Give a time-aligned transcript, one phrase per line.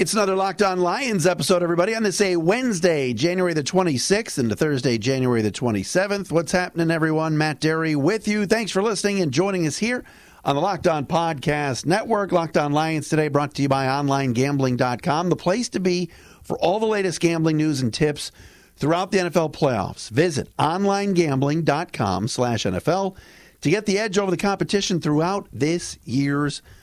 [0.00, 4.58] It's another Locked On Lions episode, everybody, on this a Wednesday, January the 26th, and
[4.58, 6.32] Thursday, January the 27th.
[6.32, 7.36] What's happening, everyone?
[7.36, 8.46] Matt Dery with you.
[8.46, 10.02] Thanks for listening and joining us here
[10.42, 12.32] on the Locked On Podcast Network.
[12.32, 16.08] Locked On Lions today brought to you by OnlineGambling.com, the place to be
[16.42, 18.32] for all the latest gambling news and tips
[18.76, 20.08] throughout the NFL playoffs.
[20.08, 23.16] Visit OnlineGambling.com slash NFL
[23.60, 26.79] to get the edge over the competition throughout this year's playoffs.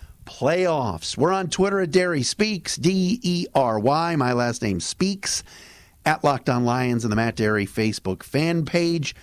[1.17, 4.15] We're on Twitter at Dery Speaks, D E R Y.
[4.15, 5.43] My last name Speaks
[6.05, 9.15] at Locked On Lions and the Matt Dery Facebook fan page.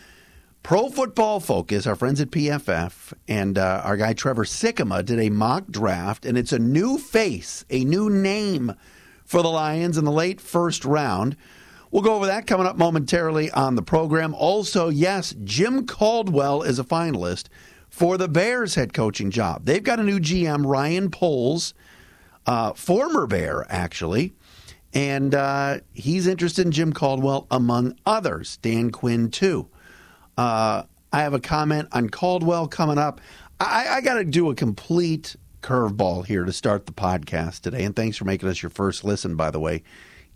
[0.62, 5.28] Pro Football Focus, our friends at PFF, and uh, our guy Trevor Sikkema did a
[5.28, 8.74] mock draft, and it's a new face, a new name
[9.24, 11.36] for the Lions in the late first round.
[11.90, 14.34] We'll go over that coming up momentarily on the program.
[14.34, 17.48] Also, yes, Jim Caldwell is a finalist
[17.94, 19.66] for the Bears head coaching job.
[19.66, 21.74] They've got a new GM, Ryan Poles,
[22.44, 24.34] uh, former Bear, actually.
[24.92, 28.56] And uh, he's interested in Jim Caldwell, among others.
[28.56, 29.68] Dan Quinn, too.
[30.36, 33.20] Uh, I have a comment on Caldwell coming up.
[33.60, 37.84] I, I got to do a complete curveball here to start the podcast today.
[37.84, 39.84] And thanks for making us your first listen, by the way,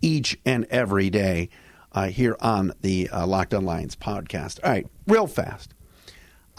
[0.01, 1.49] each and every day
[1.91, 4.61] uh, here on the uh, Locked On Lions podcast.
[4.63, 5.73] All right, real fast.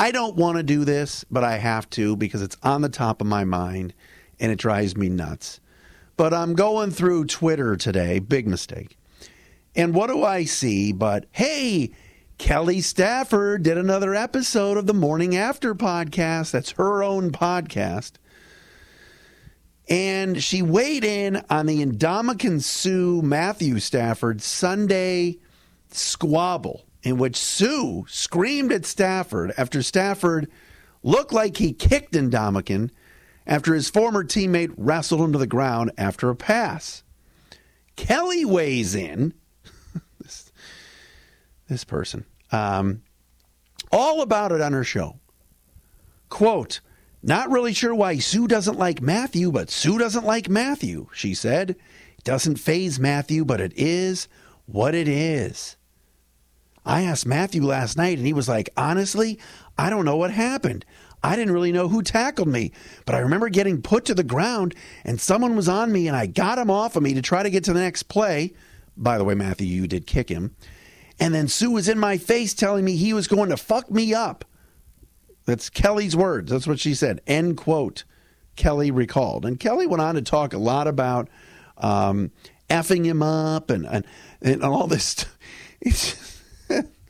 [0.00, 3.20] I don't want to do this, but I have to because it's on the top
[3.20, 3.92] of my mind
[4.40, 5.60] and it drives me nuts.
[6.16, 8.96] But I'm going through Twitter today, big mistake.
[9.76, 11.90] And what do I see but, hey,
[12.38, 16.52] Kelly Stafford did another episode of the Morning After podcast.
[16.52, 18.12] That's her own podcast.
[19.86, 25.40] And she weighed in on the Ndamukong Sue Matthew Stafford Sunday
[25.90, 30.50] squabble in which Sue screamed at Stafford after Stafford
[31.02, 32.90] looked like he kicked Ndamukong
[33.46, 37.02] after his former teammate wrestled him to the ground after a pass.
[37.96, 39.34] Kelly weighs in,
[40.20, 40.52] this,
[41.68, 43.02] this person, um,
[43.90, 45.18] all about it on her show.
[46.28, 46.80] Quote,
[47.22, 51.70] not really sure why Sue doesn't like Matthew, but Sue doesn't like Matthew, she said.
[52.16, 54.28] It doesn't phase Matthew, but it is
[54.66, 55.76] what it is.
[56.84, 59.38] I asked Matthew last night, and he was like, honestly,
[59.76, 60.84] I don't know what happened.
[61.22, 62.72] I didn't really know who tackled me,
[63.04, 64.74] but I remember getting put to the ground,
[65.04, 67.50] and someone was on me, and I got him off of me to try to
[67.50, 68.54] get to the next play.
[68.96, 70.56] By the way, Matthew, you did kick him.
[71.18, 74.14] And then Sue was in my face telling me he was going to fuck me
[74.14, 74.46] up.
[75.44, 76.50] That's Kelly's words.
[76.50, 77.20] That's what she said.
[77.26, 78.04] End quote.
[78.56, 79.44] Kelly recalled.
[79.44, 81.28] And Kelly went on to talk a lot about
[81.76, 82.30] um,
[82.68, 84.04] effing him up and, and,
[84.40, 85.26] and all this.
[85.82, 86.39] It's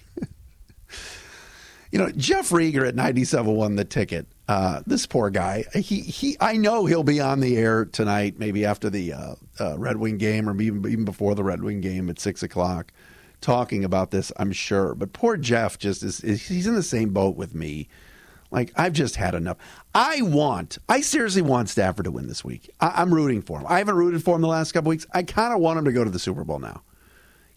[1.91, 4.27] you know, Jeff Riger at 97 won the ticket.
[4.49, 5.65] Uh, this poor guy.
[5.75, 6.37] He he.
[6.41, 10.19] I know he'll be on the air tonight, maybe after the uh, uh, Red Wing
[10.19, 12.93] game, or even even before the Red Wing game at six o'clock,
[13.41, 14.33] talking about this.
[14.39, 14.97] I'm sure.
[14.97, 16.49] But poor Jeff just is, is.
[16.49, 17.89] He's in the same boat with me.
[18.51, 19.59] Like I've just had enough.
[19.95, 20.79] I want.
[20.89, 22.71] I seriously want Stafford to win this week.
[22.81, 23.67] I, am rooting for him.
[23.69, 25.07] I haven't rooted for him the last couple weeks.
[25.15, 26.83] I kind of want him to go to the Super Bowl now.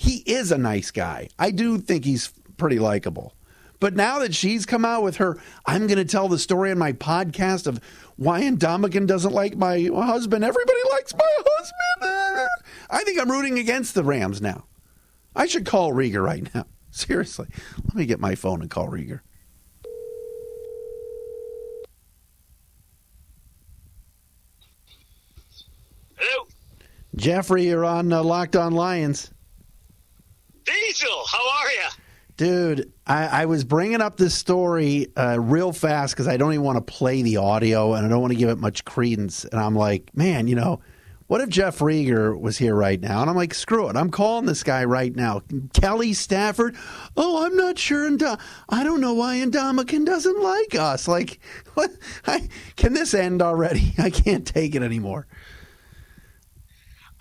[0.04, 1.30] He is a nice guy.
[1.40, 2.28] I do think he's
[2.58, 3.34] pretty likable.
[3.80, 6.78] But now that she's come out with her, I'm going to tell the story on
[6.78, 7.80] my podcast of
[8.18, 10.44] why Ndamukong doesn't like my husband.
[10.44, 12.50] Everybody likes my husband.
[12.90, 14.66] I think I'm rooting against the Rams now.
[15.38, 16.66] I should call Riger right now.
[16.92, 17.48] Seriously.
[17.86, 19.22] Let me get my phone and call Riger.
[26.18, 26.48] Hello.
[27.16, 29.30] Jeffrey, you're on uh, Locked On Lions.
[30.66, 31.90] Diesel, how are you?
[32.36, 36.66] Dude, I, I, was bringing up this story uh, real fast because I don't even
[36.66, 39.46] want to play the audio and I don't want to give it much credence.
[39.46, 40.80] And I'm like, man, you know,
[41.28, 43.22] what if Jeff Riger was here right now?
[43.22, 43.96] And I'm like, screw it.
[43.96, 45.42] I'm calling this guy right now.
[45.74, 46.76] Kelly Stafford.
[47.16, 48.06] Oh, I'm not sure.
[48.06, 48.22] And
[48.70, 51.08] I don't know why Ndamukong doesn't like us.
[51.08, 51.40] Like,
[51.76, 51.92] what?
[52.28, 53.94] I, can this end already?
[53.98, 55.28] I can't take it anymore.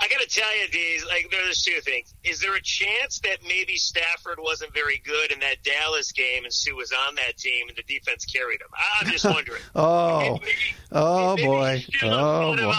[0.03, 2.13] I got to tell you, Deez, like there's two things.
[2.25, 6.53] Is there a chance that maybe Stafford wasn't very good in that Dallas game and
[6.53, 8.67] Sue was on that team and the defense carried him?
[9.01, 9.63] I'm just wondering.
[9.77, 10.53] oh, maybe,
[10.91, 12.75] oh maybe boy, oh boy.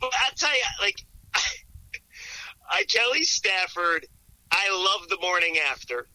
[0.00, 1.00] But I tell you, like,
[2.68, 4.04] I Kelly Stafford,
[4.50, 6.08] I love the morning after.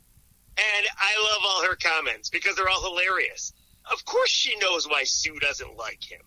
[0.58, 3.54] And I love all her comments because they're all hilarious.
[3.92, 6.22] Of course, she knows why Sue doesn't like him.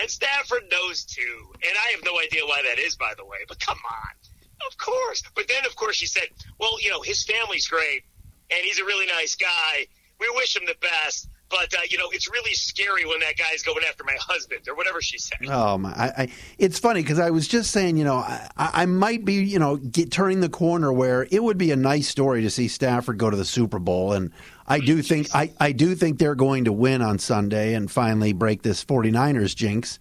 [0.00, 1.52] And Stafford knows too.
[1.54, 3.38] And I have no idea why that is, by the way.
[3.48, 4.68] But come on.
[4.68, 5.22] Of course.
[5.34, 8.02] But then, of course, she said, well, you know, his family's great
[8.50, 9.86] and he's a really nice guy.
[10.20, 11.28] We wish him the best.
[11.50, 14.74] But uh, you know, it's really scary when that guy's going after my husband or
[14.74, 15.38] whatever she said.
[15.46, 15.90] Oh my!
[15.90, 19.34] I, I, it's funny because I was just saying, you know, I, I might be,
[19.34, 22.66] you know, get, turning the corner where it would be a nice story to see
[22.66, 24.32] Stafford go to the Super Bowl, and
[24.66, 28.32] I do think I, I do think they're going to win on Sunday and finally
[28.32, 29.98] break this 49ers jinx.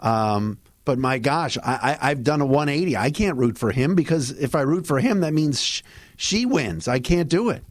[0.00, 2.96] Um, but my gosh, I, I, have done a 180.
[2.96, 5.82] I can't root for him because if I root for him, that means sh-
[6.16, 6.88] she wins.
[6.88, 7.62] I can't do it.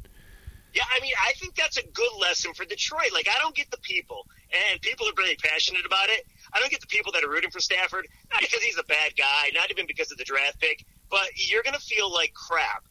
[0.76, 3.12] Yeah, I mean, I think that's a good lesson for Detroit.
[3.12, 6.28] Like, I don't get the people, and people are really passionate about it.
[6.54, 9.14] I don't get the people that are rooting for Stafford, not because he's a bad
[9.18, 12.84] guy, not even because of the draft pick, but you're going to feel like crap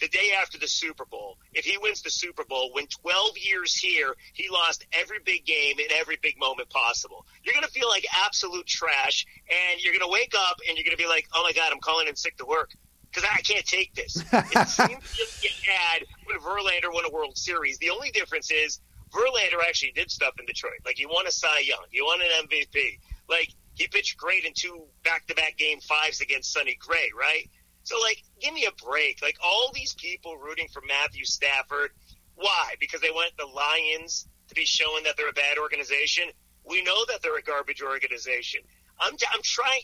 [0.00, 3.74] the day after the Super Bowl, if he wins the Super Bowl, when 12 years
[3.74, 7.24] here, he lost every big game in every big moment possible.
[7.42, 10.84] You're going to feel like absolute trash, and you're going to wake up and you're
[10.84, 12.72] going to be like, oh my God, I'm calling in sick to work
[13.14, 14.22] because I can't take this.
[14.32, 17.78] It seems to get had when Verlander won a World Series.
[17.78, 18.80] The only difference is
[19.12, 20.80] Verlander actually did stuff in Detroit.
[20.84, 22.98] Like, he won a Cy Young, he won an MVP.
[23.28, 27.48] Like, he pitched great in two back to back game fives against Sonny Gray, right?
[27.84, 29.22] So, like, give me a break.
[29.22, 31.90] Like, all these people rooting for Matthew Stafford,
[32.34, 32.74] why?
[32.78, 36.24] Because they want the Lions to be showing that they're a bad organization.
[36.68, 38.60] We know that they're a garbage organization.
[39.00, 39.80] I'm, I'm trying.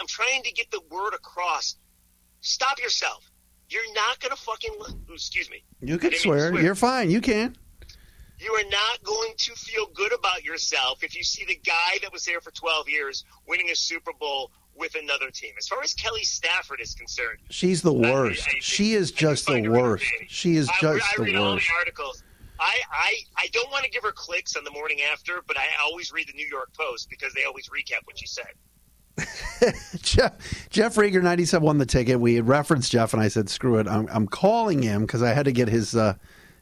[0.00, 1.76] I'm trying to get the word across.
[2.40, 3.24] Stop yourself.
[3.68, 4.74] You're not gonna fucking.
[5.12, 5.62] Excuse me.
[5.80, 6.50] You can swear.
[6.50, 6.62] swear.
[6.62, 7.10] You're fine.
[7.10, 7.56] You can.
[8.40, 12.12] You are not going to feel good about yourself if you see the guy that
[12.12, 15.52] was there for 12 years winning a Super Bowl with another team.
[15.58, 18.46] As far as Kelly Stafford is concerned, she's the worst.
[18.46, 20.04] I, I, she is just the worst.
[20.28, 21.40] She is just I, I read the worst.
[21.40, 22.22] All the articles.
[22.60, 25.66] I, I, I don't want to give her clicks on the morning after, but I
[25.82, 28.50] always read the New York Post because they always recap what she said.
[30.02, 32.20] Jeff, Jeff Riger, 97 won the ticket.
[32.20, 33.86] We had referenced Jeff, and I said, screw it.
[33.86, 36.14] I'm, I'm calling him because I had to get his uh,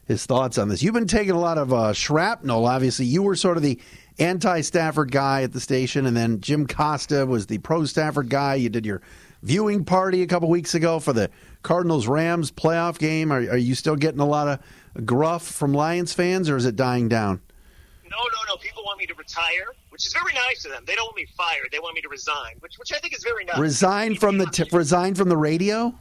[0.07, 0.81] his thoughts on this.
[0.81, 3.05] You've been taking a lot of uh, shrapnel, obviously.
[3.05, 3.79] You were sort of the
[4.19, 8.55] anti Stafford guy at the station, and then Jim Costa was the pro Stafford guy.
[8.55, 9.01] You did your
[9.43, 11.29] viewing party a couple weeks ago for the
[11.61, 13.31] Cardinals Rams playoff game.
[13.31, 16.75] Are, are, you still getting a lot of gruff from Lions fans, or is it
[16.75, 17.41] dying down?
[18.09, 18.57] No, no, no.
[18.57, 20.83] People want me to retire, which is very nice of them.
[20.87, 21.67] They don't want me fired.
[21.71, 23.57] They want me to resign, which which I think is very nice.
[23.57, 25.93] Resign from the t- resign from the radio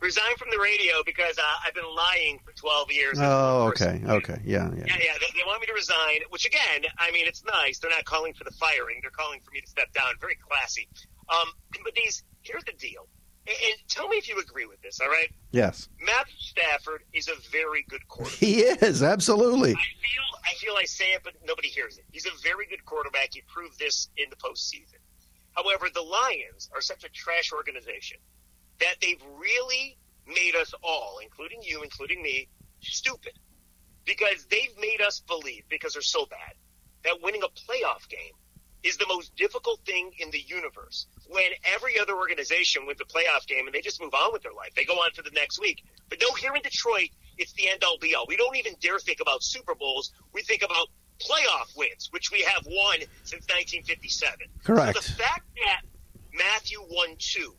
[0.00, 3.18] resigned from the radio because uh, I've been lying for 12 years.
[3.20, 4.84] Oh, okay, okay, yeah, yeah.
[4.86, 7.78] Yeah, yeah they, they, want me to resign, which again, I mean, it's nice.
[7.78, 8.98] They're not calling for the firing.
[9.02, 10.14] They're calling for me to step down.
[10.20, 10.88] Very classy.
[11.28, 11.48] Um,
[11.84, 13.08] but these, here's the deal.
[13.46, 15.28] And, and tell me if you agree with this, all right?
[15.52, 15.88] Yes.
[16.04, 18.38] Matthew Stafford is a very good quarterback.
[18.38, 19.72] He is, absolutely.
[19.72, 22.04] I feel, I feel I say it, but nobody hears it.
[22.12, 23.30] He's a very good quarterback.
[23.32, 25.00] He proved this in the postseason.
[25.52, 28.18] However, the Lions are such a trash organization
[28.80, 29.96] that they've really
[30.26, 32.48] made us all, including you, including me,
[32.80, 33.32] stupid.
[34.04, 36.54] Because they've made us believe, because they're so bad,
[37.04, 38.32] that winning a playoff game
[38.82, 41.06] is the most difficult thing in the universe.
[41.28, 44.52] When every other organization wins a playoff game and they just move on with their
[44.52, 45.84] life, they go on to the next week.
[46.08, 48.24] But no, here in Detroit, it's the end all be all.
[48.28, 50.12] We don't even dare think about Super Bowls.
[50.32, 54.38] We think about playoff wins, which we have won since 1957.
[54.64, 54.96] Correct.
[54.96, 55.82] So the fact that
[56.32, 57.54] Matthew won two,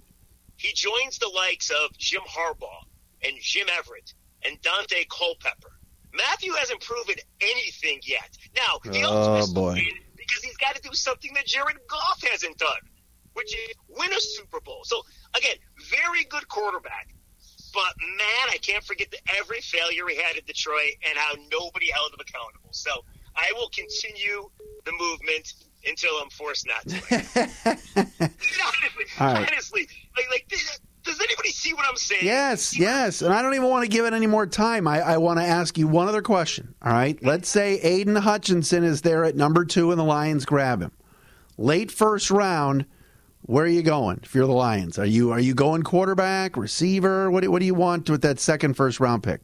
[0.60, 2.84] he joins the likes of Jim Harbaugh
[3.24, 4.14] and Jim Everett
[4.44, 5.72] and Daunte Culpepper.
[6.14, 8.38] Matthew hasn't proven anything yet.
[8.58, 9.82] Now, he oh, boy.
[10.18, 12.82] because he's got to do something that Jared Goff hasn't done,
[13.34, 14.82] which is win a Super Bowl.
[14.84, 15.02] So,
[15.38, 15.56] again,
[15.90, 17.16] very good quarterback.
[17.74, 21.90] But, man, I can't forget the, every failure he had at Detroit and how nobody
[21.92, 22.72] held him accountable.
[22.72, 23.06] So,
[23.38, 24.50] I will continue
[24.84, 25.54] the movement
[25.86, 26.96] until I'm forced not to.
[27.96, 29.48] honestly, right.
[29.48, 29.88] honestly,
[30.30, 32.26] like, like does anybody see what I'm saying?
[32.26, 33.22] Yes, yes.
[33.22, 34.88] And I don't even want to give it any more time.
[34.88, 36.76] I, I want to ask you one other question.
[36.82, 37.22] All right.
[37.24, 40.92] Let's say Aiden Hutchinson is there at number two and the Lions grab him.
[41.58, 42.86] Late first round,
[43.42, 45.00] where are you going if you're the Lions?
[45.00, 47.32] Are you are you going quarterback, receiver?
[47.32, 49.42] What do, what do you want with that second first round pick?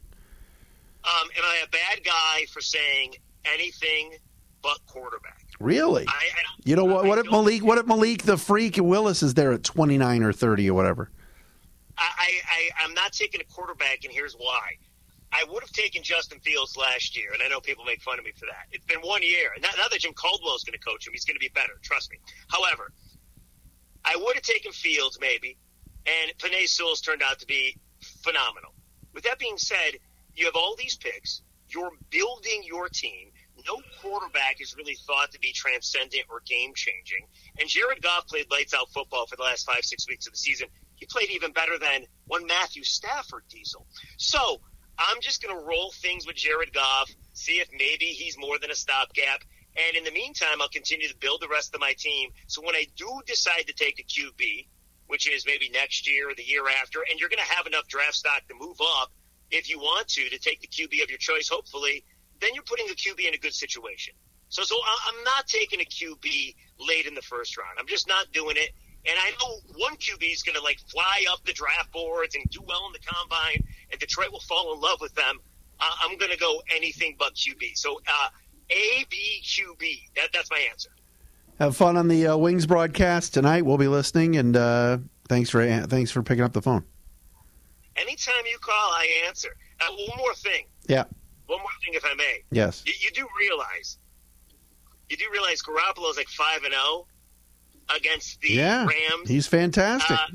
[1.04, 3.14] Um, am I a bad guy for saying
[3.44, 4.14] anything
[4.62, 5.45] but quarterback?
[5.60, 6.04] Really?
[6.06, 6.26] I, I
[6.64, 7.04] you know what?
[7.04, 7.64] What if Malik?
[7.64, 11.10] What if Malik the Freak Willis is there at twenty nine or thirty or whatever?
[11.98, 14.76] I, I I'm not taking a quarterback, and here's why.
[15.32, 18.24] I would have taken Justin Fields last year, and I know people make fun of
[18.24, 18.66] me for that.
[18.70, 21.12] It's been one year, and now, now that Jim Caldwell is going to coach him,
[21.12, 21.72] he's going to be better.
[21.82, 22.18] Trust me.
[22.48, 22.92] However,
[24.04, 25.56] I would have taken Fields maybe,
[26.06, 27.76] and Penei Sewell's turned out to be
[28.22, 28.72] phenomenal.
[29.14, 29.98] With that being said,
[30.34, 31.42] you have all these picks.
[31.68, 33.30] you're building your team.
[33.66, 37.26] No quarterback is really thought to be transcendent or game changing.
[37.58, 40.38] And Jared Goff played lights out football for the last five, six weeks of the
[40.38, 40.68] season.
[40.94, 43.86] He played even better than one Matthew Stafford diesel.
[44.16, 44.60] So
[44.98, 48.70] I'm just going to roll things with Jared Goff, see if maybe he's more than
[48.70, 49.42] a stopgap.
[49.76, 52.30] And in the meantime, I'll continue to build the rest of my team.
[52.46, 54.68] So when I do decide to take a QB,
[55.08, 57.86] which is maybe next year or the year after, and you're going to have enough
[57.88, 59.10] draft stock to move up
[59.50, 62.04] if you want to, to take the QB of your choice, hopefully,
[62.40, 64.14] then you're putting the QB in a good situation.
[64.48, 64.76] So, so
[65.08, 67.78] I'm not taking a QB late in the first round.
[67.78, 68.70] I'm just not doing it.
[69.08, 72.44] And I know one QB is going to like fly up the draft boards and
[72.50, 75.38] do well in the combine, and Detroit will fall in love with them.
[75.78, 77.76] Uh, I'm going to go anything but QB.
[77.76, 78.28] So uh,
[78.70, 80.08] A B Q B.
[80.16, 80.90] That, that's my answer.
[81.60, 83.64] Have fun on the uh, Wings broadcast tonight.
[83.64, 86.84] We'll be listening, and uh, thanks for thanks for picking up the phone.
[87.96, 89.56] Anytime you call, I answer.
[89.80, 90.66] Uh, one more thing.
[90.88, 91.04] Yeah.
[91.46, 92.42] One more thing, if I may.
[92.50, 92.82] Yes.
[92.86, 93.98] You, you do realize,
[95.08, 97.06] you do realize Garoppolo is like five and zero oh
[97.94, 99.28] against the yeah, Rams.
[99.28, 100.16] He's fantastic.
[100.16, 100.26] Uh,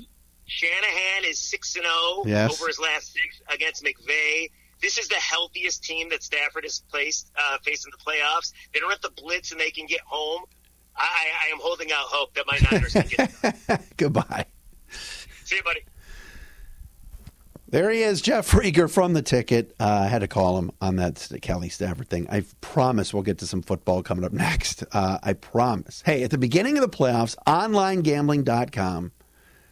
[0.45, 2.53] Shanahan is six and zero oh yes.
[2.53, 4.49] over his last six against McVay.
[4.81, 8.53] This is the healthiest team that Stafford has placed uh, faced in the playoffs.
[8.73, 10.43] They don't have to blitz and they can get home.
[10.95, 13.31] I, I am holding out hope that my Niners can get.
[13.69, 13.79] Home.
[13.97, 14.45] Goodbye.
[15.45, 15.85] See you, buddy.
[17.71, 19.73] There he is, Jeff Riger from the ticket.
[19.79, 22.27] Uh, I had to call him on that Kelly Stafford thing.
[22.29, 24.83] I promise we'll get to some football coming up next.
[24.91, 26.03] Uh, I promise.
[26.05, 29.13] Hey, at the beginning of the playoffs, onlinegambling.com,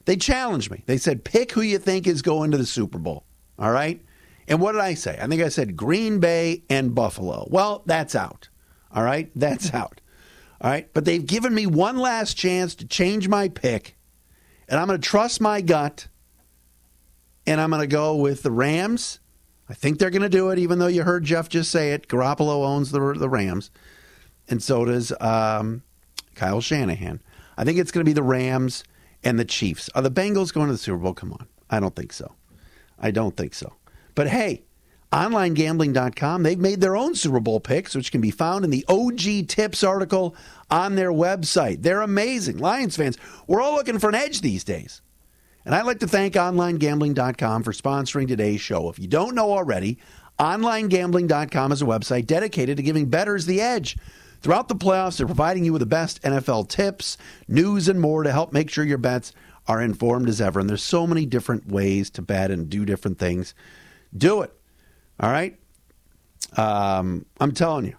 [0.06, 0.82] they challenged me.
[0.86, 3.26] They said, pick who you think is going to the Super Bowl.
[3.60, 4.02] All right?
[4.48, 5.20] And what did I say?
[5.22, 7.50] I think I said Green Bay and Buffalo.
[7.52, 8.48] Well, that's out.
[8.94, 9.30] All right?
[9.36, 10.00] That's out.
[10.62, 10.90] All right?
[10.94, 13.98] But they've given me one last chance to change my pick,
[14.70, 16.08] and I'm going to trust my gut
[17.50, 19.20] and I'm going to go with the Rams.
[19.68, 22.08] I think they're going to do it, even though you heard Jeff just say it.
[22.08, 23.72] Garoppolo owns the the Rams,
[24.48, 25.82] and so does um,
[26.36, 27.22] Kyle Shanahan.
[27.58, 28.84] I think it's going to be the Rams
[29.24, 29.90] and the Chiefs.
[29.96, 31.16] Are the Bengals going to the Super Bowl?
[31.16, 32.36] Come on, I don't think so.
[33.00, 33.74] I don't think so.
[34.14, 34.64] But hey,
[35.12, 39.48] OnlineGambling.com, they've made their own Super Bowl picks, which can be found in the OG
[39.48, 40.36] Tips article
[40.70, 41.82] on their website.
[41.82, 42.60] They're amazing.
[42.60, 45.02] Lions fans, we're all looking for an edge these days.
[45.70, 48.90] And I'd like to thank OnlineGambling.com for sponsoring today's show.
[48.90, 50.00] If you don't know already,
[50.40, 53.96] OnlineGambling.com is a website dedicated to giving bettors the edge.
[54.42, 58.32] Throughout the playoffs, they're providing you with the best NFL tips, news, and more to
[58.32, 59.32] help make sure your bets
[59.68, 60.60] are informed as ever.
[60.60, 63.54] And there's so many different ways to bet and do different things.
[64.18, 64.52] Do it.
[65.20, 65.56] All right?
[66.58, 67.96] Um, I'm telling you,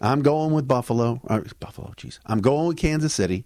[0.00, 1.20] I'm going with Buffalo.
[1.28, 2.18] Uh, Buffalo, jeez.
[2.26, 3.44] I'm going with Kansas City.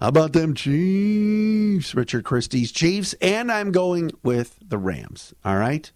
[0.00, 1.94] How about them Chiefs?
[1.94, 3.14] Richard Christie's Chiefs.
[3.20, 5.34] And I'm going with the Rams.
[5.44, 5.90] All right?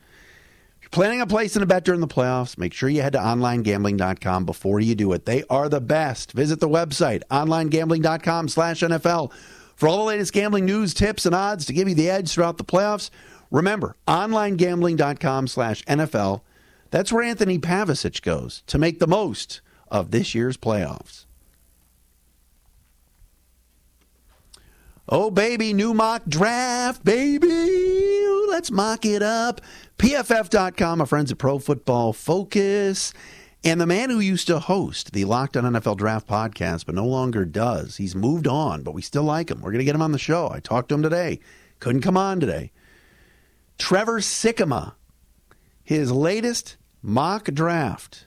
[0.77, 3.15] If you're planning a place placing a bet during the playoffs, make sure you head
[3.15, 5.27] to onlinegambling.com before you do it.
[5.27, 6.33] They are the best.
[6.33, 9.33] Visit the website, onlinegambling.com slash NFL.
[9.75, 12.57] For all the latest gambling news, tips, and odds to give you the edge throughout
[12.57, 13.11] the playoffs,
[13.51, 16.43] remember, onlinegambling.com slash NFL.
[16.91, 21.27] That's where Anthony Pavicic goes to make the most of this year's playoffs.
[25.11, 28.27] Oh, baby, new mock draft, baby.
[28.49, 29.63] Let's mock it up.
[29.97, 33.15] PFF.com, our friends at Pro Football Focus.
[33.65, 37.07] And the man who used to host the Locked on NFL Draft podcast, but no
[37.07, 37.97] longer does.
[37.97, 39.63] He's moved on, but we still like him.
[39.63, 40.51] We're going to get him on the show.
[40.53, 41.41] I talked to him today.
[41.81, 42.71] Couldn't come on today.
[43.79, 44.93] Trevor Sikkema,
[45.83, 48.27] his latest mock draft.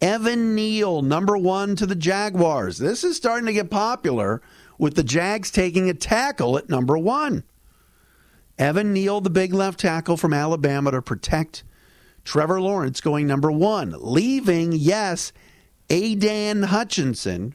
[0.00, 2.78] Evan Neal, number one to the Jaguars.
[2.78, 4.40] This is starting to get popular
[4.78, 7.44] with the Jags taking a tackle at number one.
[8.58, 11.62] Evan Neal, the big left tackle from Alabama, to protect
[12.24, 15.32] Trevor Lawrence going number one, leaving, yes,
[15.90, 17.54] Aidan Hutchinson,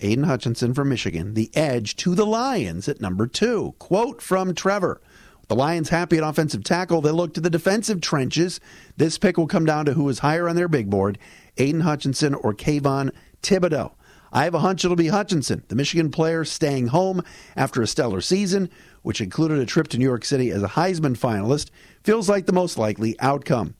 [0.00, 3.74] Aidan Hutchinson from Michigan, the edge to the Lions at number two.
[3.78, 5.00] Quote from Trevor.
[5.48, 7.00] The Lions happy at offensive tackle.
[7.00, 8.60] They look to the defensive trenches.
[8.96, 11.18] This pick will come down to who is higher on their big board,
[11.56, 13.10] Aidan Hutchinson or Kayvon
[13.42, 13.92] Thibodeaux.
[14.32, 17.22] I have a hunch it'll be Hutchinson, the Michigan player staying home
[17.54, 18.70] after a stellar season,
[19.02, 21.68] which included a trip to New York City as a Heisman finalist,
[22.02, 23.74] feels like the most likely outcome.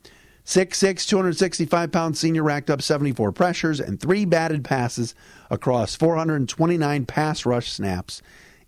[0.44, 5.14] 6'6, 265 pound senior racked up 74 pressures and three batted passes
[5.50, 8.20] across 429 pass rush snaps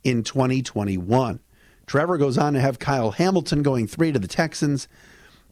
[0.05, 1.41] in 2021.
[1.87, 4.89] Trevor goes on to have Kyle Hamilton going three to the Texans,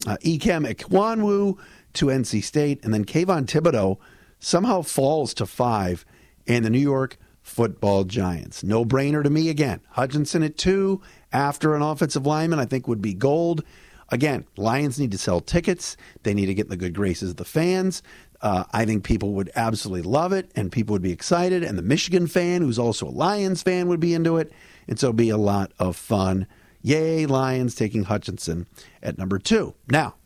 [0.07, 1.59] uh, Ikem Ekwonu
[1.95, 3.99] to NC State, and then Kayvon Thibodeaux
[4.39, 6.07] somehow falls to five
[6.47, 8.63] and the New York football giants.
[8.63, 9.81] No brainer to me again.
[9.91, 11.01] Hutchinson at two
[11.33, 13.65] after an offensive lineman, I think would be gold.
[14.11, 15.97] again, Lions need to sell tickets.
[16.23, 18.03] They need to get in the good graces of the fans.
[18.41, 21.63] Uh, I think people would absolutely love it and people would be excited.
[21.63, 24.53] And the Michigan fan, who's also a Lions fan, would be into it.
[24.89, 26.47] And so it'd be a lot of fun.
[26.83, 28.67] Yay, Lions taking Hutchinson
[29.03, 29.75] at number two.
[29.89, 30.17] Now,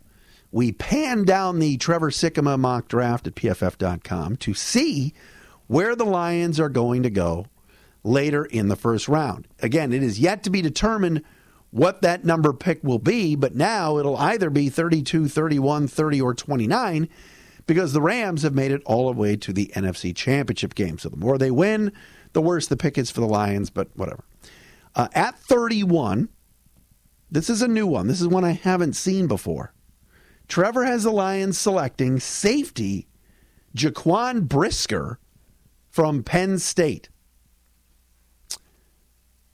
[0.51, 5.13] we pan down the Trevor Sikkema mock draft at pff.com to see
[5.67, 7.47] where the Lions are going to go
[8.05, 9.49] later in the first round.
[9.61, 11.23] Again, it is yet to be determined
[11.71, 16.35] what that number pick will be, but now it'll either be 32, 31, 30, or
[16.35, 17.09] 29
[17.67, 20.99] because the Rams have made it all the way to the NFC Championship game.
[20.99, 21.93] So the more they win,
[22.33, 24.25] the worse the pick is for the Lions, but whatever.
[24.95, 26.29] Uh, at 31,
[27.31, 28.07] this is a new one.
[28.07, 29.73] This is one I haven't seen before.
[30.49, 33.09] Trevor has the Lions selecting safety
[33.77, 35.19] Jaquan Brisker
[35.97, 37.09] from Penn State.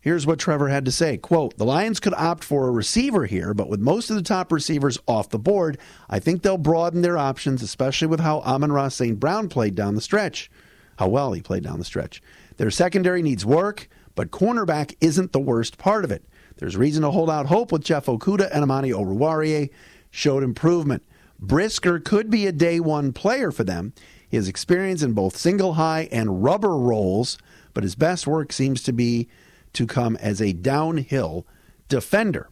[0.01, 1.17] Here's what Trevor had to say.
[1.17, 4.51] Quote, the Lions could opt for a receiver here, but with most of the top
[4.51, 5.79] receivers off the board,
[6.11, 9.21] I think they'll broaden their options, especially with how Amon-Ra St.
[9.21, 10.51] Brown played down the stretch.
[10.97, 12.21] How well he played down the stretch.
[12.57, 16.25] Their secondary needs work, but cornerback isn't the worst part of it.
[16.57, 19.71] There's reason to hold out hope with Jeff Okudah and Amani Oruwariye
[20.11, 21.05] showed improvement.
[21.39, 23.93] Brisker could be a day one player for them.
[24.33, 27.37] His experience in both single high and robber roles,
[27.75, 29.29] but his best work seems to be
[29.75, 31.47] to come as a downhill
[31.89, 32.49] defender.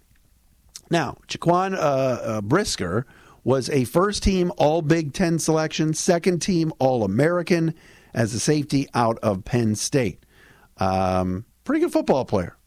[0.90, 3.06] Now, Jaquan uh, uh, Brisker
[3.44, 7.74] was a first team All Big Ten selection, second team All American
[8.12, 10.22] as a safety out of Penn State.
[10.76, 12.58] Um, pretty good football player.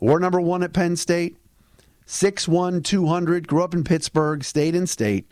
[0.00, 1.36] War number one at Penn State,
[2.04, 5.30] 6'1, 200, grew up in Pittsburgh, stayed in state,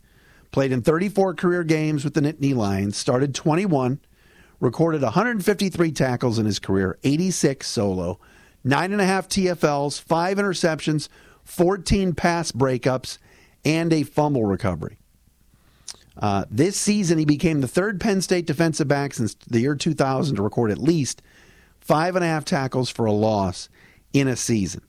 [0.50, 4.00] played in 34 career games with the Nittany Lions, started 21,
[4.60, 8.18] recorded 153 tackles in his career, 86 solo,
[8.64, 11.08] nine and a half TFLs, five interceptions,
[11.44, 13.18] 14 pass breakups,
[13.64, 14.98] and a fumble recovery.
[16.16, 20.36] Uh, this season, he became the third Penn State defensive back since the year 2000
[20.36, 21.22] to record at least
[21.80, 23.68] five and a half tackles for a loss
[24.12, 24.82] in a season.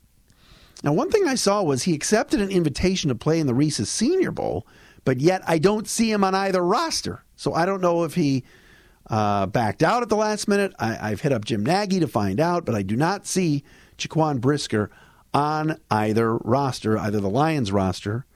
[0.83, 3.89] Now, one thing I saw was he accepted an invitation to play in the Reese's
[3.89, 4.65] Senior Bowl,
[5.09, 7.23] but yet I don't see him on either roster.
[7.35, 8.43] So I don't know if he
[9.09, 10.71] uh, backed out at the last minute.
[10.77, 13.63] I, have hit up Jim Nagy to find out, but I do not see
[13.97, 14.91] Jaquan Brisker
[15.33, 18.27] on either roster, either the Lions roster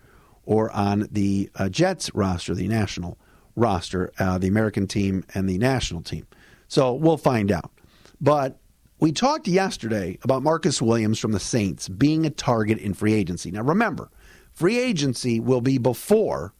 [0.48, 3.20] or on the uh, Jets roster, the national
[3.56, 6.26] roster, uh, the American team and the national team.
[6.68, 7.72] So we'll find out.
[8.20, 8.58] But
[9.00, 13.52] we talked yesterday about Marcus Williams from the Saints being a target in free agency.
[13.52, 14.10] Now remember,
[14.54, 16.56] free agency will be before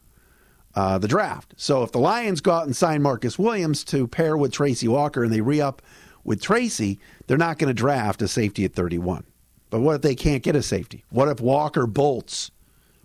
[0.76, 1.54] uh, the draft.
[1.56, 5.22] So if the Lions go out and sign Marcus Williams to pair with Tracy Walker
[5.22, 5.82] and they re up
[6.24, 9.24] with Tracy, they're not going to draft a safety at 31.
[9.70, 11.04] But what if they can't get a safety?
[11.10, 12.50] What if Walker bolts,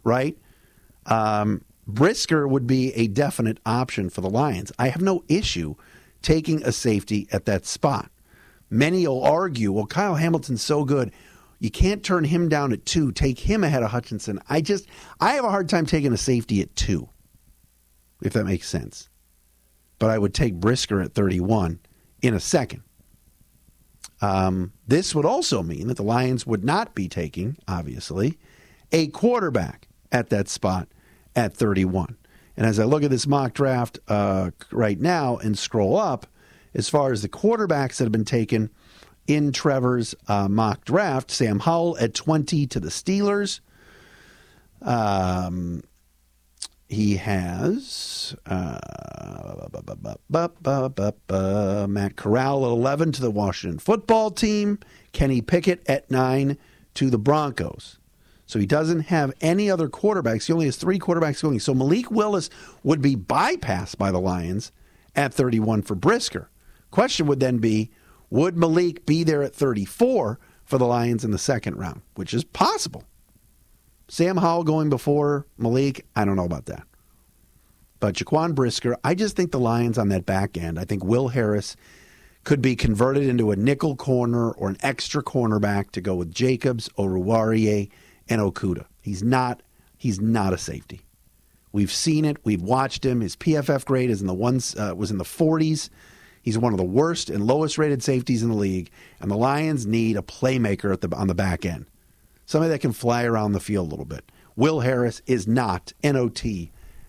[0.04, 0.38] right?
[1.06, 4.72] Um, Brisker would be a definite option for the Lions.
[4.78, 5.76] I have no issue
[6.22, 8.12] taking a safety at that spot.
[8.70, 11.12] Many will argue, well, Kyle Hamilton's so good.
[11.60, 13.12] You can't turn him down at two.
[13.12, 14.40] Take him ahead of Hutchinson.
[14.48, 14.88] I just,
[15.20, 17.10] I have a hard time taking a safety at two
[18.22, 19.10] if that makes sense.
[19.98, 21.80] But I would take Brisker at 31
[22.22, 22.84] in a second.
[24.22, 28.38] Um, this would also mean that the Lions would not be taking, obviously,
[28.92, 30.88] a quarterback at that spot
[31.36, 32.18] at 31.
[32.58, 36.28] And as I look at this mock draft uh, right now and scroll up,
[36.74, 38.70] as far as the quarterbacks that have been taken
[39.28, 43.62] in Trevor's uh, mock draft, Sam Howell at 20 to the Steelers.
[44.82, 45.84] Um,
[46.90, 48.80] he has uh,
[51.88, 54.80] Matt Corral at 11 to the Washington football team,
[55.12, 56.58] Kenny Pickett at 9
[56.96, 58.00] to the Broncos.
[58.48, 60.48] So he doesn't have any other quarterbacks.
[60.48, 61.60] He only has three quarterbacks going.
[61.60, 62.50] So Malik Willis
[62.82, 64.72] would be bypassed by the Lions
[65.16, 66.50] at 31 for Brisker.
[66.90, 67.92] Question would then be
[68.32, 72.44] would Malik be there at 34 for the Lions in the second round, which is
[72.44, 73.04] possible.
[74.10, 76.84] Sam Howell going before Malik, I don't know about that.
[78.00, 81.28] But Jaquan Brisker, I just think the Lions on that back end, I think Will
[81.28, 81.76] Harris
[82.44, 86.90] could be converted into a nickel corner or an extra cornerback to go with Jacobs,
[86.98, 87.90] Oruwariye,
[88.28, 88.86] and Okudah.
[89.02, 89.62] He's not
[89.96, 91.02] he's not a safety.
[91.72, 92.38] We've seen it.
[92.44, 93.22] We've watched him.
[93.22, 95.90] His PFF grade is in the ones uh, was in the 40s.
[96.42, 99.86] He's one of the worst and lowest rated safeties in the league, and the Lions
[99.86, 101.86] need a playmaker at the on the back end
[102.50, 104.32] somebody that can fly around the field a little bit.
[104.56, 106.44] Will Harris is not NOT,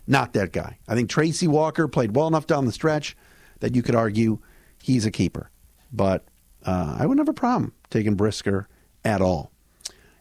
[0.07, 0.79] not that guy.
[0.87, 3.17] I think Tracy Walker played well enough down the stretch
[3.61, 4.41] that you could argue
[4.83, 5.51] he's a keeper.
[5.91, 6.27] But
[6.67, 8.69] uh, I wouldn't have a problem taking Brisker
[9.03, 9.51] at all.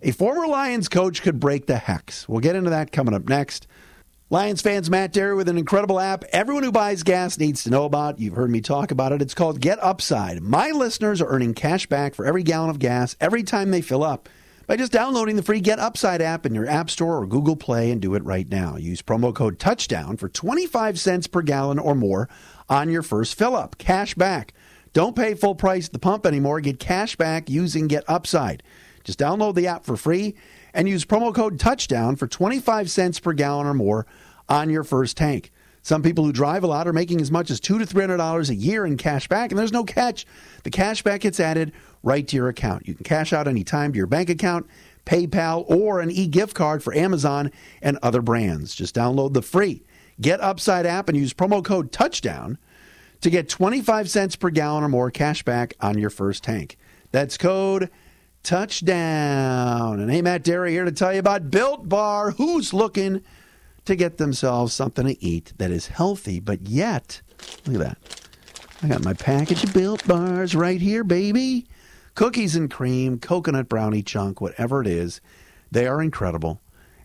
[0.01, 2.29] A former Lions coach could break the hex.
[2.29, 3.67] We'll get into that coming up next.
[4.29, 7.84] Lions fans, Matt Dery with an incredible app everyone who buys gas needs to know
[7.84, 8.19] about.
[8.19, 9.21] You've heard me talk about it.
[9.21, 10.41] It's called Get Upside.
[10.41, 14.03] My listeners are earning cash back for every gallon of gas every time they fill
[14.03, 14.29] up
[14.69, 17.89] by just downloading the free Get Upside app in your App Store or Google Play
[17.89, 18.75] and do it right now.
[18.75, 22.29] Use promo code Touchdown for 25 cents per gallon or more
[22.69, 23.79] on your first fill up.
[23.79, 24.53] Cash back.
[24.93, 26.62] Don't pay full price at the pump anymore.
[26.62, 28.62] Get cash back using Get Upside.
[29.03, 30.36] Just download the app for free
[30.71, 34.05] and use promo code touchdown for 25 cents per gallon or more
[34.47, 35.51] on your first tank.
[35.82, 38.17] Some people who drive a lot are making as much as two to three hundred
[38.17, 40.27] dollars a year in cash back, and there's no catch.
[40.63, 41.71] The cash back gets added
[42.04, 42.88] right to your account.
[42.88, 44.68] You can cash out anytime to your bank account,
[45.06, 48.76] PayPal, or an e-gift card for Amazon and other brands.
[48.76, 49.84] Just download the free
[50.22, 52.58] Get Upside app and use promo code touchdown
[53.22, 56.78] to get 25 cents per gallon or more cash back on your first tank.
[57.12, 57.90] That's code
[58.44, 60.00] touchdown.
[60.00, 62.32] And hey, Matt Dery here to tell you about Built Bar.
[62.32, 63.22] Who's looking
[63.86, 67.22] to get themselves something to eat that is healthy, but yet,
[67.66, 68.30] look at that.
[68.82, 71.68] I got my package of Built Bars right here, baby.
[72.19, 75.21] Cookies and cream, coconut brownie chunk, whatever it is,
[75.71, 76.62] they are incredible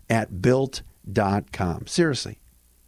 [0.09, 1.87] at built.com.
[1.87, 2.37] Seriously,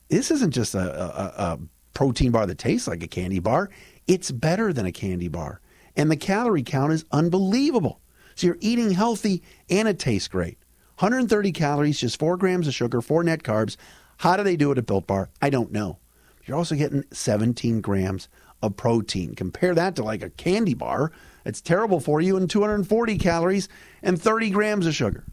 [0.09, 1.59] this isn't just a, a, a
[1.93, 3.69] protein bar that tastes like a candy bar.
[4.07, 5.61] It's better than a candy bar.
[5.95, 8.01] And the calorie count is unbelievable.
[8.35, 10.57] So you're eating healthy and it tastes great.
[10.99, 13.77] 130 calories, just four grams of sugar, four net carbs.
[14.17, 15.29] How do they do it at Built Bar?
[15.41, 15.99] I don't know.
[16.43, 18.27] You're also getting 17 grams
[18.61, 19.35] of protein.
[19.35, 21.11] Compare that to like a candy bar.
[21.45, 23.69] It's terrible for you and 240 calories
[24.01, 25.25] and 30 grams of sugar.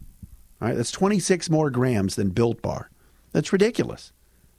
[0.61, 2.89] All right, that's 26 more grams than Built Bar.
[3.33, 4.13] That's ridiculous.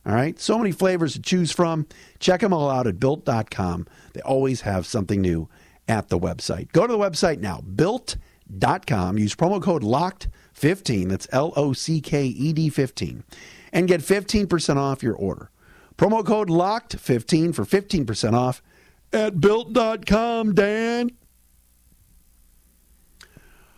[0.05, 1.87] All right, so many flavors to choose from.
[2.21, 3.87] Check them all out at built.com.
[4.13, 5.49] They always have something new
[5.89, 6.71] at the website.
[6.73, 8.23] Go to the website now, built.com
[8.87, 9.19] com.
[9.19, 13.25] Use promo code LOCKED15, that's L O C K E D 15,
[13.73, 15.51] and get 15% off your order.
[15.97, 18.63] Promo code LOCKED15 for 15% off
[19.13, 21.11] at built.com, Dan.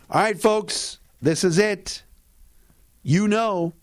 [0.09, 2.03] All right, folks, this is it.
[3.03, 3.73] You know,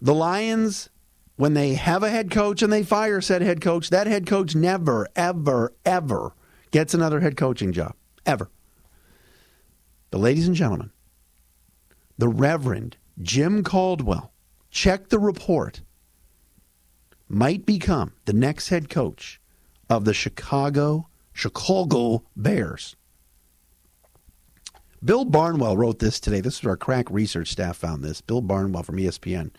[0.00, 0.88] the Lions,
[1.36, 4.54] when they have a head coach and they fire said head coach, that head coach
[4.54, 6.34] never, ever, ever
[6.70, 7.94] gets another head coaching job.
[8.24, 8.50] Ever.
[10.10, 10.90] But, ladies and gentlemen,
[12.18, 14.32] the Reverend Jim Caldwell,
[14.70, 15.82] check the report,
[17.32, 19.40] might become the next head coach
[19.88, 22.94] of the Chicago Chicago Bears.
[25.02, 26.40] Bill Barnwell wrote this today.
[26.40, 28.20] This is our crack research staff found this.
[28.20, 29.50] Bill Barnwell from ESPN.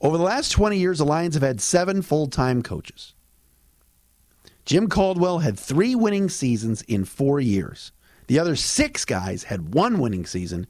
[0.00, 3.14] Over the last 20 years, the Lions have had seven full time coaches.
[4.64, 7.92] Jim Caldwell had three winning seasons in four years.
[8.28, 10.66] The other six guys had one winning season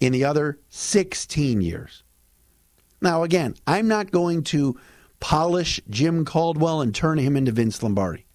[0.00, 2.02] in the other 16 years.
[3.00, 4.78] Now, again, I'm not going to
[5.20, 8.26] polish Jim Caldwell and turn him into Vince Lombardi.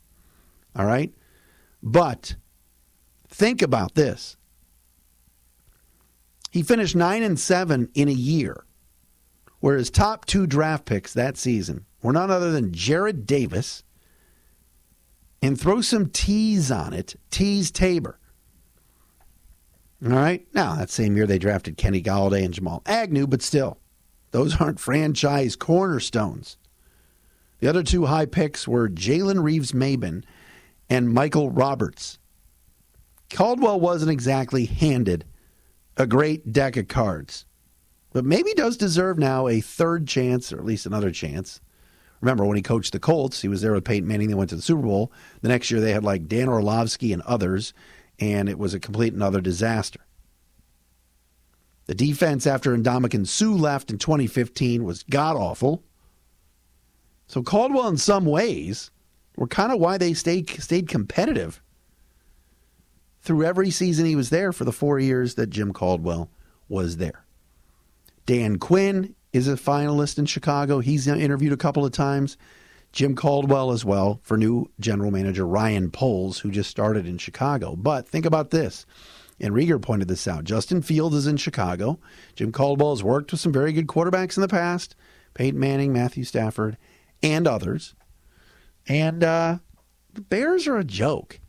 [0.75, 1.13] All right?
[1.81, 2.35] But
[3.27, 4.37] think about this.
[6.51, 8.65] He finished 9 and 7 in a year,
[9.59, 13.83] where his top two draft picks that season were none other than Jarrad Davis
[15.41, 18.19] and throw some T's on it, Teez Tabor.
[20.03, 20.47] All right.
[20.53, 23.79] Now, that same year they drafted Kenny Golladay and Jamal Agnew, but still,
[24.31, 26.57] those aren't franchise cornerstones.
[27.65, 30.23] The other two high picks were Jalen Reeves-Maybin
[30.87, 32.19] and Michael Roberts.
[33.31, 35.25] Caldwell wasn't exactly handed
[35.97, 37.47] a great deck of cards,
[38.13, 41.59] but maybe does deserve now a third chance, or at least another chance.
[42.21, 44.27] Remember when he coached the Colts, he was there with Peyton Manning.
[44.27, 45.11] They went to the Super Bowl.
[45.41, 47.73] The next year they had like Dan Orlovsky and others
[48.19, 50.01] and it was a complete and utter disaster.
[51.87, 55.83] The defense after Ndamukong Suh left in 2015 was god awful.
[57.27, 58.91] So Caldwell, in some ways,
[59.35, 61.61] were kind of why they stayed stayed competitive
[63.21, 66.29] through every season he was there for the four years that Jim Caldwell
[66.69, 67.25] was there.
[68.25, 70.79] Dan Quinn is a finalist in Chicago.
[70.79, 72.37] He's interviewed a couple of times.
[72.91, 77.75] Jim Caldwell as well for new general manager Ryan Poles, who just started in Chicago.
[77.75, 78.85] But think about this.
[79.39, 80.45] And Riger pointed this out.
[80.45, 81.99] Justin Fields is in Chicago.
[82.35, 84.95] Jim Caldwell has worked with some very good quarterbacks in the past
[85.33, 86.77] Peyton Manning, Matthew Stafford,
[87.21, 87.95] and others.
[88.87, 89.57] And uh,
[90.13, 91.39] the Bears are a joke.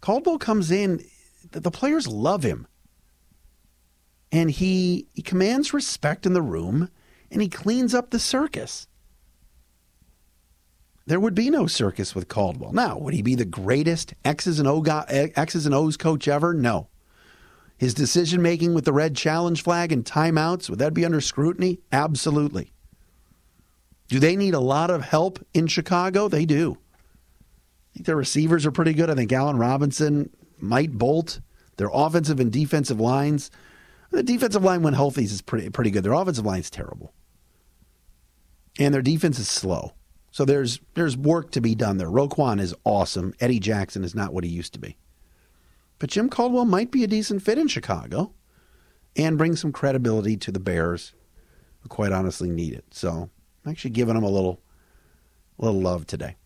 [0.00, 1.04] Caldwell comes in,
[1.50, 2.66] the players love him.
[4.30, 6.90] And he, he commands respect in the room
[7.30, 8.86] and he cleans up the circus
[11.08, 12.72] there would be no circus with Caldwell.
[12.72, 16.52] Now, would he be the greatest X's and, o X's and O's coach ever?
[16.52, 16.88] No.
[17.78, 21.80] His decision making with the red challenge flag and timeouts, would that be under scrutiny?
[21.90, 22.72] Absolutely.
[24.08, 26.28] Do they need a lot of help in Chicago?
[26.28, 26.78] They do.
[26.78, 29.10] I think their receivers are pretty good.
[29.10, 31.40] I think Allen Robinson might bolt.
[31.76, 33.50] Their offensive and defensive lines.
[34.10, 36.02] The defensive line, when healthy, is pretty pretty good.
[36.02, 37.12] Their offensive line is terrible,
[38.78, 39.92] and their defense is slow.
[40.30, 42.08] So there's there's work to be done there.
[42.08, 43.34] Roquan is awesome.
[43.38, 44.96] Eddie Jackson is not what he used to be,
[45.98, 48.32] but Jim Caldwell might be a decent fit in Chicago,
[49.14, 51.12] and bring some credibility to the Bears,
[51.80, 52.86] who quite honestly need it.
[52.92, 53.28] So
[53.68, 54.60] Actually giving them a little
[55.58, 56.36] little love today.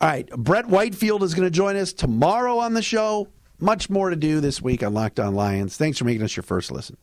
[0.00, 3.28] All right, Brett Whitefield is going to join us tomorrow on the show.
[3.60, 5.76] Much more to do this week on Locked On Lions.
[5.76, 6.96] Thanks for making us your first listen.